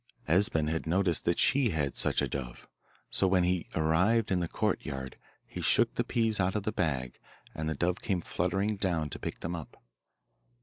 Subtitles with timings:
[0.27, 2.67] Esben had noticed that she had such a dove;
[3.11, 7.19] so when he arrived in the courtyard he shook the peas out of the bag,
[7.53, 9.79] and the dove came fluttering down to pick them up.